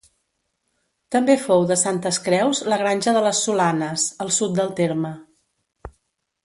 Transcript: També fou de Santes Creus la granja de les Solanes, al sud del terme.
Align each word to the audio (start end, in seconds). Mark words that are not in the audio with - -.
També 1.15 1.35
fou 1.41 1.65
de 1.73 1.77
Santes 1.81 2.19
Creus 2.29 2.63
la 2.73 2.81
granja 2.83 3.15
de 3.17 3.21
les 3.29 3.43
Solanes, 3.49 4.07
al 4.27 4.35
sud 4.39 4.59
del 4.61 4.77
terme. 4.81 5.17